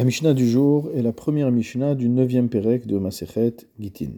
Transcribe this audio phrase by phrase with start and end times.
[0.00, 4.12] La Mishnah du jour est la première Mishnah du neuvième Pérec de Masechet Gitin.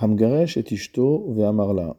[0.00, 1.96] Hamgaresh et Ishto ve'amarla.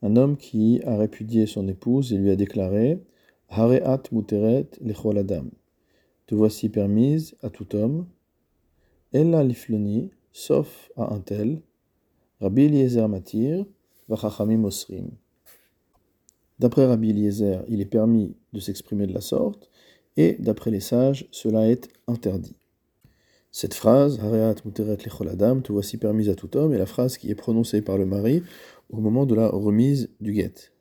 [0.00, 3.04] Un homme qui a répudié son épouse et lui a déclaré
[3.50, 5.44] Hareat muteret lechol adam.
[6.26, 8.06] Te voici permise à tout homme.
[9.12, 11.60] Ella lifloni, sauf à un tel.
[12.40, 13.66] Rabbi Eliezer matir,
[14.08, 15.10] vachachamim osrim.
[16.60, 19.68] D'après Rabbi Eliezer, il est permis de s'exprimer de la sorte
[20.18, 22.56] et d'après les sages, cela est interdit.
[23.52, 27.30] Cette phrase, Hareat muteret lecholadam, te voici permise à tout homme, est la phrase qui
[27.30, 28.42] est prononcée par le mari
[28.90, 30.72] au moment de la remise du guet.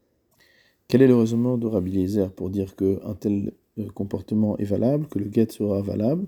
[0.88, 5.20] Quel est le raisonnement de Rabbi pour dire qu'un tel euh, comportement est valable, que
[5.20, 6.26] le guet sera valable?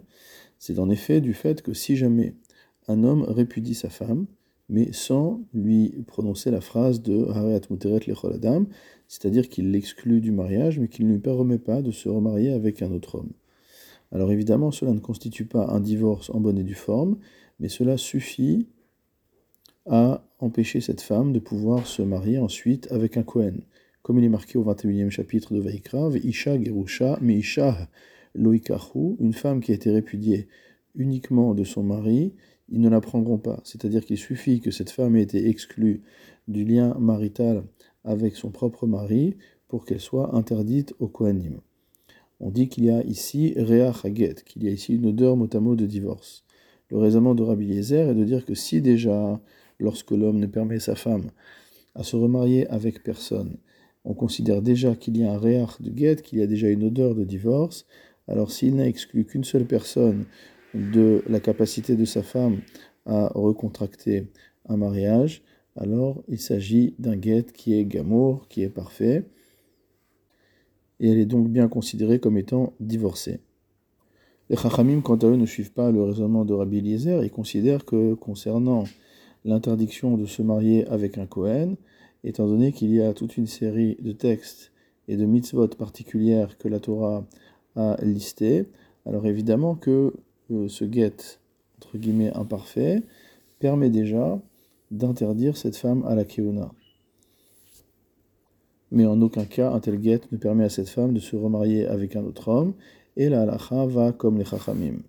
[0.60, 2.36] C'est en effet du fait que si jamais
[2.88, 4.28] un homme répudie sa femme,
[4.70, 8.68] mais sans lui prononcer la phrase de Hareat Muteret Lecholadam,
[9.08, 12.82] c'est-à-dire qu'il l'exclut du mariage, mais qu'il ne lui permet pas de se remarier avec
[12.82, 13.32] un autre homme.
[14.12, 17.18] Alors évidemment, cela ne constitue pas un divorce en bonne et due forme,
[17.60, 18.68] mais cela suffit
[19.86, 23.62] à empêcher cette femme de pouvoir se marier ensuite avec un Kohen.
[24.04, 27.90] Comme il est marqué au 21e chapitre de Vaikra, Isha Gerusha Meisha
[28.36, 30.48] Loikahu, une femme qui a été répudiée
[30.96, 32.34] uniquement de son mari,
[32.72, 33.60] ils ne la prendront pas.
[33.64, 36.02] C'est-à-dire qu'il suffit que cette femme ait été exclue
[36.48, 37.64] du lien marital
[38.04, 41.60] avec son propre mari pour qu'elle soit interdite au Kohanim.
[42.40, 45.76] On dit qu'il y a ici Rea Haget, qu'il y a ici une odeur motamo
[45.76, 46.46] de divorce.
[46.90, 49.40] Le raisonnement de Rabbi Yezer est de dire que si déjà,
[49.80, 51.30] lorsque l'homme ne permet sa femme
[51.96, 53.58] à se remarier avec personne,
[54.06, 56.86] on considère déjà qu'il y a un Reach de Get, qu'il y a déjà une
[56.86, 57.86] odeur de divorce,
[58.28, 60.26] alors s'il n'a exclu qu'une seule personne
[60.74, 62.62] de la capacité de sa femme
[63.06, 64.28] à recontracter
[64.68, 65.42] un mariage,
[65.76, 69.26] alors il s'agit d'un guet qui est gamour, qui est parfait,
[71.00, 73.40] et elle est donc bien considérée comme étant divorcée.
[74.50, 77.86] Les Chachamim, quant à eux, ne suivent pas le raisonnement de Rabbi Eliezer et considèrent
[77.86, 78.84] que concernant
[79.46, 81.78] l'interdiction de se marier avec un Kohen,
[82.24, 84.72] étant donné qu'il y a toute une série de textes
[85.08, 87.26] et de mitzvot particulières que la Torah
[87.76, 88.66] a listées,
[89.06, 90.14] alors évidemment que
[90.68, 91.40] ce guet,
[91.78, 93.04] entre guillemets, imparfait,
[93.60, 94.40] permet déjà
[94.92, 96.72] d'interdire cette femme à la keuna.
[98.92, 101.86] Mais en aucun cas, un tel guet ne permet à cette femme de se remarier
[101.86, 102.74] avec un autre homme,
[103.18, 105.02] et la halacha va comme les chachamim.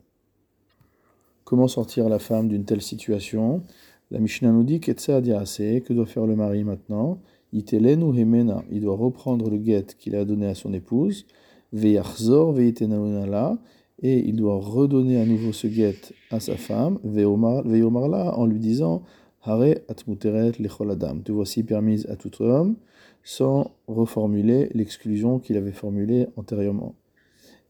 [1.45, 3.63] Comment sortir la femme d'une telle situation?
[4.11, 7.21] La Mishnah nous dit que doit faire le mari maintenant?
[7.53, 11.27] Il doit reprendre le guet qu'il a donné à son épouse,
[11.73, 13.59] Veyachzor la
[14.03, 15.97] et il doit redonner à nouveau ce guet
[16.31, 19.03] à sa femme, Veyomarla, en lui disant
[19.43, 22.77] Hare atmuteret lecholadam, te voici permise à tout homme,
[23.23, 26.95] sans reformuler l'exclusion qu'il avait formulée antérieurement.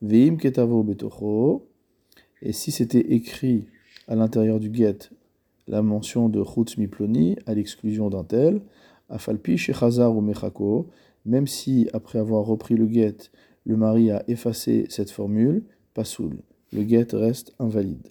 [0.02, 1.68] Veim ketavo betocho,
[2.42, 3.66] et si c'était écrit
[4.08, 5.10] à l'intérieur du guet
[5.68, 8.60] la mention de chutz miploni à l'exclusion d'un tel,
[9.08, 10.88] afalpi shechazar ou mechako,
[11.24, 13.16] même si après avoir repris le guet,
[13.66, 15.62] le mari a effacé cette formule,
[15.94, 16.38] pasoul.
[16.72, 18.08] Le guet reste invalide.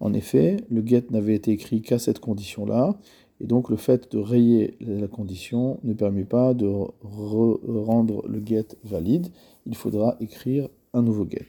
[0.00, 2.98] En effet, le guet n'avait été écrit qu'à cette condition-là,
[3.40, 6.66] et donc le fait de rayer la condition ne permet pas de
[7.02, 9.28] rendre le guet valide.
[9.66, 11.48] Il faudra écrire un nouveau guet.